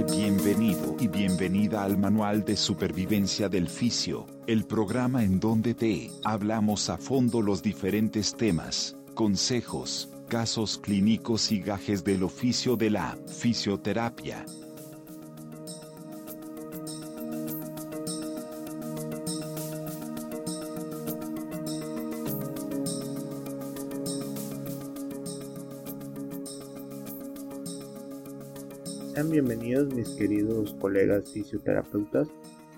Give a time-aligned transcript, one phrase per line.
[0.00, 6.88] bienvenido y bienvenida al Manual de Supervivencia del Fisio, el programa en donde te hablamos
[6.88, 14.46] a fondo los diferentes temas, consejos, casos clínicos y gajes del oficio de la fisioterapia.
[29.12, 32.28] Sean bienvenidos mis queridos colegas fisioterapeutas,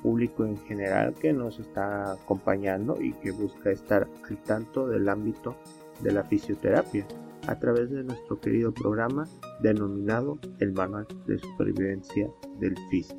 [0.03, 5.57] público en general que nos está acompañando y que busca estar al tanto del ámbito
[6.03, 7.07] de la fisioterapia
[7.47, 9.29] a través de nuestro querido programa
[9.61, 13.17] denominado el Manual de Supervivencia del Fisio.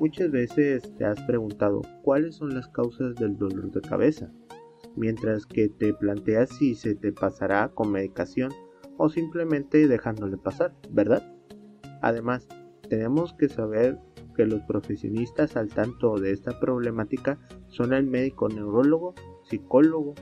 [0.00, 4.32] Muchas veces te has preguntado cuáles son las causas del dolor de cabeza,
[4.96, 8.50] mientras que te planteas si se te pasará con medicación
[8.96, 11.37] o simplemente dejándole pasar, ¿verdad?
[12.00, 12.46] Además,
[12.88, 13.98] tenemos que saber
[14.36, 20.14] que los profesionistas al tanto de esta problemática son el médico neurólogo, psicólogo,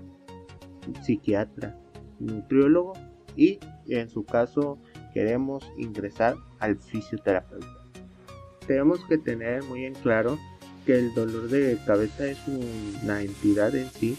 [1.03, 1.77] psiquiatra,
[2.19, 2.95] nutriólogo
[3.37, 4.79] y en su caso
[5.13, 7.67] queremos ingresar al fisioterapeuta.
[8.67, 10.39] Tenemos que tener muy en claro
[10.87, 14.17] que el dolor de cabeza es una entidad en sí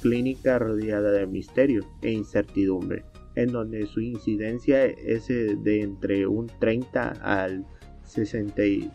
[0.00, 3.04] clínica rodeada de misterio e incertidumbre
[3.36, 7.64] en donde su incidencia es eh, de entre un 30 al
[8.04, 8.90] 66,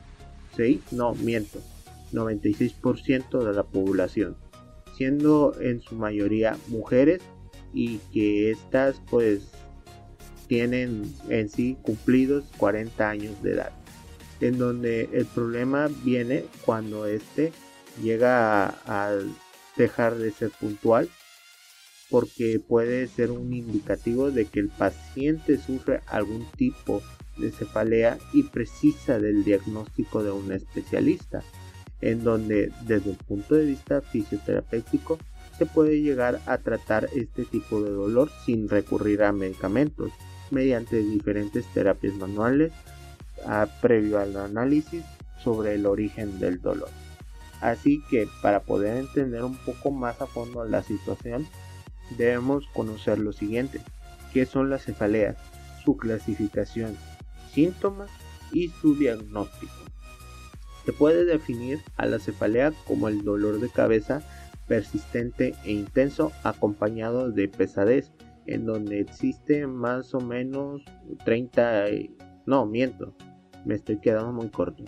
[0.92, 1.60] no miento,
[2.12, 4.36] 96% de la población,
[4.98, 7.22] siendo en su mayoría mujeres
[7.74, 9.52] y que estas pues
[10.48, 13.72] tienen en sí cumplidos 40 años de edad,
[14.42, 17.54] en donde el problema viene cuando este
[18.02, 19.18] llega a
[19.78, 21.08] dejar de ser puntual
[22.12, 27.02] porque puede ser un indicativo de que el paciente sufre algún tipo
[27.38, 31.42] de cefalea y precisa del diagnóstico de un especialista,
[32.02, 35.18] en donde desde el punto de vista fisioterapéutico
[35.58, 40.12] se puede llegar a tratar este tipo de dolor sin recurrir a medicamentos,
[40.52, 42.74] mediante diferentes terapias manuales
[43.82, 45.04] previo al análisis
[45.44, 46.90] sobre el origen del dolor.
[47.62, 51.48] Así que para poder entender un poco más a fondo la situación,
[52.18, 53.82] debemos conocer lo siguiente,
[54.34, 55.38] qué son las cefaleas,
[55.84, 56.96] su clasificación,
[57.52, 58.10] síntomas
[58.52, 59.74] y su diagnóstico.
[60.86, 64.22] Se puede definir a la cefalea como el dolor de cabeza
[64.68, 68.12] persistente e intenso acompañado de pesadez,
[68.48, 70.82] en donde existe más o menos
[71.26, 71.86] 30,
[72.46, 73.16] no miento,
[73.66, 74.84] me estoy quedando muy corto,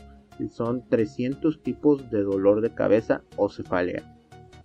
[0.50, 4.13] son 300 tipos de dolor de cabeza o cefalea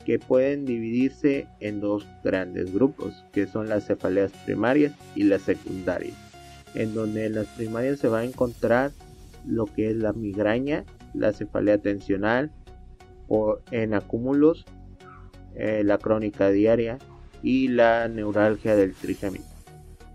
[0.08, 6.16] que pueden dividirse en dos grandes grupos, que son las cefaleas primarias y las secundarias,
[6.74, 8.92] en donde en las primarias se va a encontrar
[9.46, 12.50] lo que es la migraña, la cefalea tensional
[13.28, 14.64] o en acúmulos,
[15.54, 16.96] eh, la crónica diaria
[17.42, 19.44] y la neuralgia del trigémino,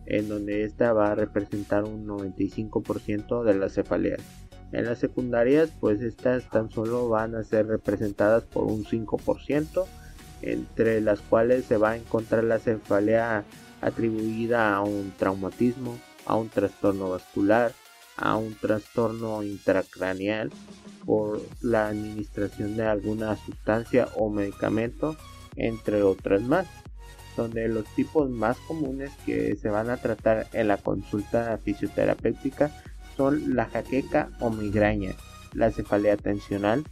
[0.07, 4.42] en donde esta va a representar un 95% de las cefaleas.
[4.73, 9.85] En las secundarias, pues estas tan solo van a ser representadas por un 5%,
[10.41, 13.45] entre las cuales se va a encontrar la cefalea
[13.81, 17.71] atribuida a un traumatismo, a un trastorno vascular,
[18.17, 20.51] a un trastorno intracraneal
[21.05, 25.15] por la administración de alguna sustancia o medicamento,
[25.55, 26.65] entre otras más.
[27.37, 32.71] Donde los tipos más comunes que se van a tratar en la consulta fisioterapéutica
[33.15, 35.13] son la jaqueca o migraña,
[35.53, 36.83] la cefalea tensional,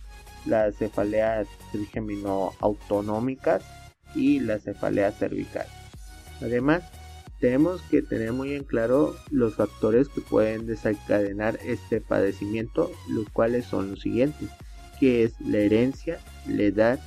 [0.45, 3.63] la cefalea trigémino-autonómicas
[4.15, 5.67] y la cefalea cervical.
[6.41, 6.83] Además,
[7.39, 13.65] tenemos que tener muy en claro los factores que pueden desencadenar este padecimiento, los cuales
[13.65, 14.49] son los siguientes,
[14.99, 16.99] que es la herencia, la edad,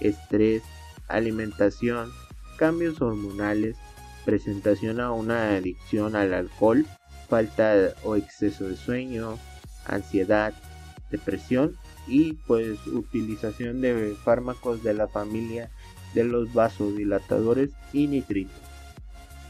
[0.00, 0.62] estrés,
[1.06, 2.10] alimentación,
[2.56, 3.76] cambios hormonales,
[4.24, 6.84] presentación a una adicción al alcohol,
[7.28, 9.38] falta o exceso de sueño,
[9.86, 10.54] ansiedad,
[11.10, 11.76] depresión
[12.06, 15.70] y pues utilización de fármacos de la familia
[16.14, 18.56] de los vasodilatadores y nitritos.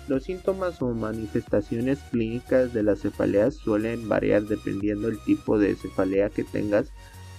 [0.08, 6.30] Los síntomas o manifestaciones clínicas de las cefaleas suelen variar dependiendo del tipo de cefalea
[6.30, 6.90] que tengas,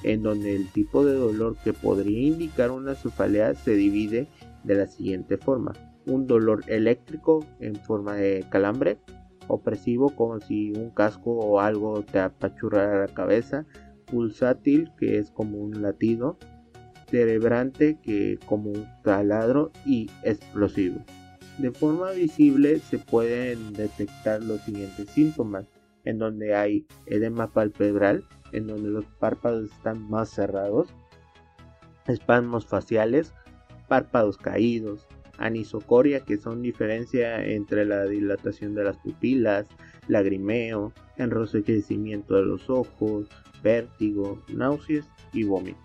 [0.03, 4.27] en donde el tipo de dolor que podría indicar una cefalea se divide
[4.63, 5.73] de la siguiente forma.
[6.05, 8.99] Un dolor eléctrico en forma de calambre,
[9.49, 13.65] opresivo como si un casco o algo te apachurrara la cabeza,
[14.05, 16.37] pulsátil que es como un latido,
[17.09, 21.03] cerebrante que como un taladro y explosivo.
[21.57, 25.65] De forma visible se pueden detectar los siguientes síntomas,
[26.05, 28.23] en donde hay edema palpebral,
[28.53, 30.93] en donde los párpados están más cerrados,
[32.07, 33.33] espasmos faciales,
[33.87, 35.07] párpados caídos,
[35.39, 39.65] anisocoria, que son diferencia entre la dilatación de las pupilas,
[40.07, 43.27] lagrimeo, enrojecimiento de los ojos,
[43.63, 45.79] vértigo, náuseas y vómito.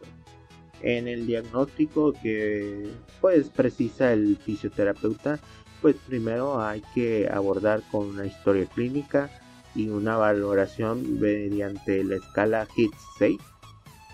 [0.83, 2.91] En el diagnóstico que
[3.21, 5.39] pues precisa el fisioterapeuta,
[5.81, 9.31] pues primero hay que abordar con una historia clínica
[9.75, 13.37] y una valoración mediante la escala HITS 6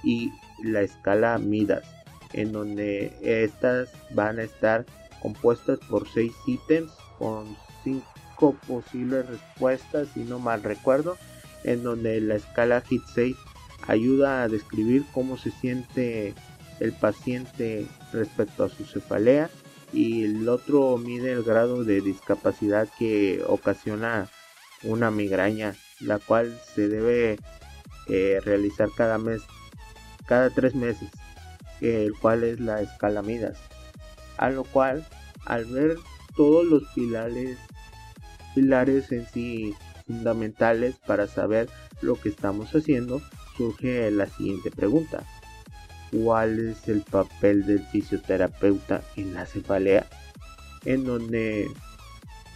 [0.05, 0.31] y
[0.65, 1.85] la escala MIDAS,
[2.33, 4.87] en donde estas van a estar
[5.21, 11.17] compuestas por 6 ítems con 5 posibles respuestas, si no mal recuerdo,
[11.65, 13.37] en donde la escala HIT 6
[13.87, 16.35] ayuda a describir cómo se siente
[16.81, 19.51] el paciente respecto a su cefalea
[19.93, 24.29] y el otro mide el grado de discapacidad que ocasiona
[24.83, 27.39] una migraña, la cual se debe
[28.09, 29.43] eh, realizar cada mes,
[30.27, 31.11] cada tres meses,
[31.81, 33.59] el cual es la escala Midas.
[34.41, 35.07] A lo cual,
[35.45, 35.99] al ver
[36.35, 37.59] todos los pilares,
[38.55, 39.75] pilares en sí
[40.07, 41.69] fundamentales para saber
[42.01, 43.21] lo que estamos haciendo,
[43.59, 45.25] surge la siguiente pregunta.
[46.11, 50.07] ¿Cuál es el papel del fisioterapeuta en la cefalea?
[50.87, 51.69] En donde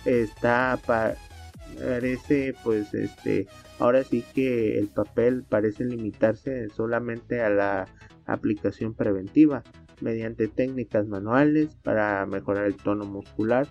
[0.06, 3.46] está parece pues este
[3.78, 7.88] ahora sí que el papel parece limitarse solamente a la
[8.24, 9.62] aplicación preventiva
[10.00, 13.68] mediante técnicas manuales para mejorar el tono muscular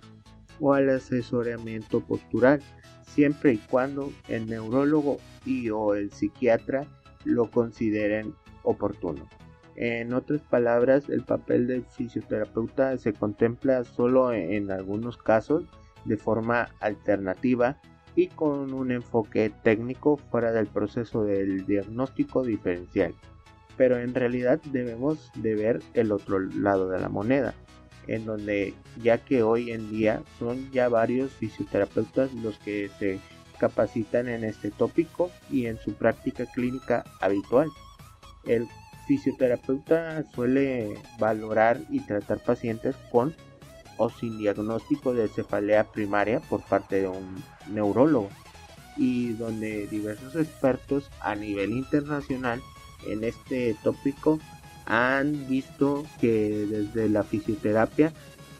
[0.60, 2.62] o al asesoramiento postural
[3.06, 6.86] siempre y cuando el neurólogo y o el psiquiatra
[7.24, 9.28] lo consideren oportuno.
[9.76, 15.64] En otras palabras, el papel del fisioterapeuta se contempla solo en algunos casos
[16.04, 17.80] de forma alternativa
[18.14, 23.14] y con un enfoque técnico fuera del proceso del diagnóstico diferencial.
[23.76, 27.54] Pero en realidad debemos de ver el otro lado de la moneda,
[28.06, 33.18] en donde ya que hoy en día son ya varios fisioterapeutas los que se
[33.58, 37.68] capacitan en este tópico y en su práctica clínica habitual.
[38.44, 38.66] El
[39.06, 43.34] fisioterapeuta suele valorar y tratar pacientes con
[43.96, 48.28] o sin diagnóstico de cefalea primaria por parte de un neurólogo
[48.96, 52.60] y donde diversos expertos a nivel internacional
[53.08, 54.38] en este tópico
[54.86, 58.12] han visto que desde la fisioterapia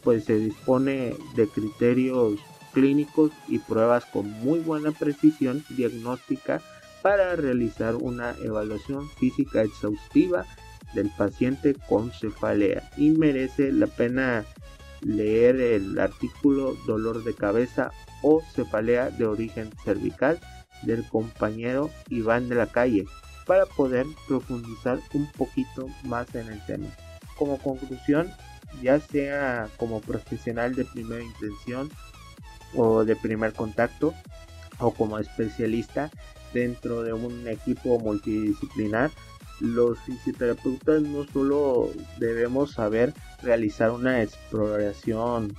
[0.03, 2.39] pues se dispone de criterios
[2.73, 6.61] clínicos y pruebas con muy buena precisión diagnóstica
[7.01, 10.45] para realizar una evaluación física exhaustiva
[10.93, 12.89] del paciente con cefalea.
[12.97, 14.45] Y merece la pena
[15.01, 20.39] leer el artículo dolor de cabeza o cefalea de origen cervical
[20.83, 23.05] del compañero Iván de la Calle
[23.45, 26.87] para poder profundizar un poquito más en el tema.
[27.37, 28.31] Como conclusión,
[28.81, 31.89] ya sea como profesional de primera intención
[32.75, 34.13] o de primer contacto
[34.79, 36.09] o como especialista
[36.53, 39.11] dentro de un equipo multidisciplinar,
[39.59, 45.55] los fisioterapeutas no solo debemos saber realizar una exploración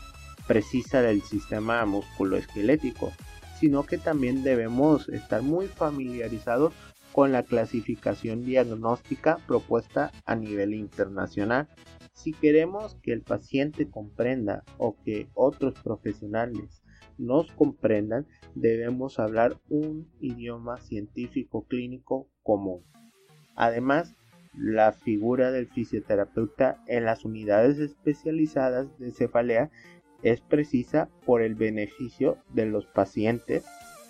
[0.47, 3.12] precisa del sistema musculoesquelético,
[3.59, 6.75] sino que también debemos estar muy familiarizados
[7.16, 11.66] con la clasificación diagnóstica propuesta a nivel internacional.
[12.12, 16.82] Si queremos que el paciente comprenda o que otros profesionales
[17.16, 22.85] nos comprendan, debemos hablar un idioma científico clínico común.
[23.54, 24.14] Además,
[24.54, 29.70] la figura del fisioterapeuta en las unidades especializadas de cefalea
[30.23, 33.64] es precisa por el beneficio de los pacientes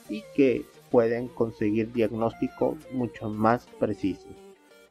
[0.09, 4.33] y que pueden conseguir diagnósticos mucho más precisos,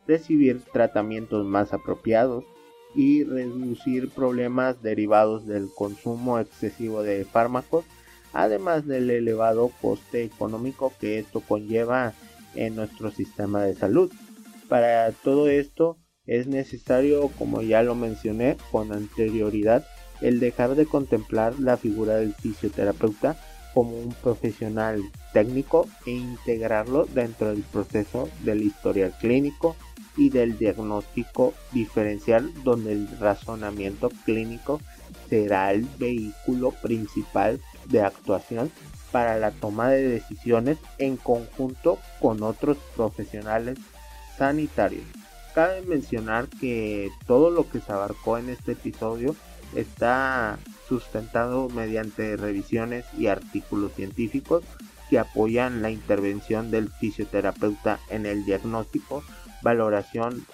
[0.08, 2.44] recibir tratamientos más apropiados
[2.96, 7.86] y reducir problemas derivados del consumo excesivo de fármacos,
[8.34, 12.14] además del elevado coste económico que esto conlleva
[12.56, 14.12] en nuestro sistema de salud.
[14.70, 19.86] Para todo esto es necesario, como ya lo mencioné con anterioridad,
[20.22, 23.36] el dejar de contemplar la figura del fisioterapeuta
[23.76, 25.04] como un profesional
[25.34, 29.76] técnico e integrarlo dentro del proceso del historial clínico
[30.16, 34.80] y del diagnóstico diferencial donde el razonamiento clínico
[35.30, 38.72] será el vehículo principal de actuación
[39.12, 43.78] para la toma de decisiones en conjunto con otros profesionales
[44.38, 45.04] sanitarios.
[45.54, 49.36] Cabe mencionar que todo lo que se abarcó en este episodio
[49.74, 54.64] está sustentado mediante revisiones y artículos científicos
[55.10, 59.24] que apoyan la intervención del fisioterapeuta en el diagnóstico,
[59.62, 60.46] valoración,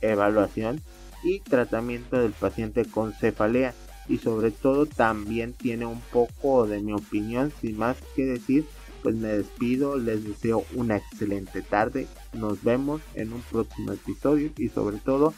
[0.00, 0.80] evaluación
[1.22, 3.74] y tratamiento del paciente con cefalea.
[4.08, 8.66] Y sobre todo también tiene un poco de mi opinión sin más que decir
[9.02, 14.70] pues me despido les deseo una excelente tarde nos vemos en un próximo episodio y
[14.70, 15.34] sobre todo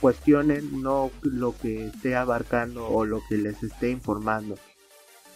[0.00, 4.58] cuestionen no lo que esté abarcando o lo que les esté informando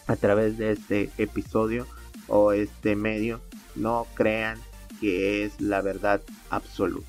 [0.07, 1.87] a través de este episodio
[2.27, 3.41] o este medio
[3.75, 4.59] no crean
[4.99, 7.07] que es la verdad absoluta.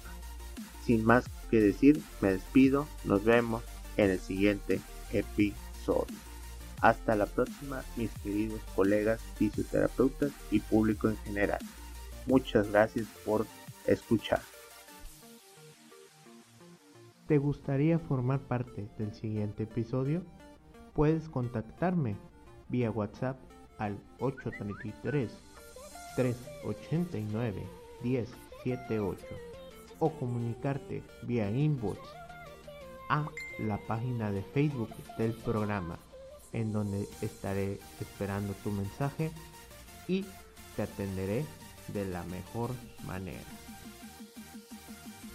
[0.85, 3.63] Sin más que decir me despido nos vemos
[3.97, 4.81] en el siguiente
[5.13, 6.17] episodio.
[6.81, 11.61] Hasta la próxima mis queridos colegas fisioterapeutas y público en general.
[12.27, 13.47] Muchas gracias por
[13.87, 14.52] escuchar
[17.33, 20.23] ¿Te gustaría formar parte del siguiente episodio?
[20.93, 22.15] Puedes contactarme
[22.69, 23.39] vía WhatsApp
[23.79, 25.33] al 833
[26.15, 27.63] 389
[28.03, 29.25] 1078
[29.99, 32.01] o comunicarte vía inbox
[33.09, 33.27] a
[33.61, 35.97] la página de Facebook del programa
[36.53, 39.31] en donde estaré esperando tu mensaje
[40.07, 40.27] y
[40.77, 41.47] te atenderé
[41.95, 42.73] de la mejor
[43.07, 43.41] manera.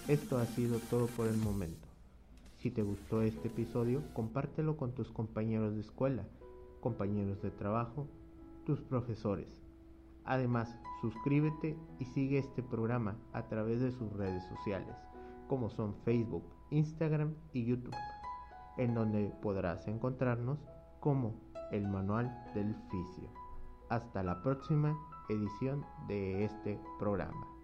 [0.08, 1.87] Esto ha sido todo por el momento.
[2.68, 6.28] Si te gustó este episodio, compártelo con tus compañeros de escuela,
[6.82, 8.10] compañeros de trabajo,
[8.66, 9.48] tus profesores.
[10.26, 14.98] Además, suscríbete y sigue este programa a través de sus redes sociales,
[15.48, 17.96] como son Facebook, Instagram y YouTube,
[18.76, 20.60] en donde podrás encontrarnos
[21.00, 21.36] como
[21.72, 23.30] el Manual del Fisio.
[23.88, 27.57] Hasta la próxima edición de este programa.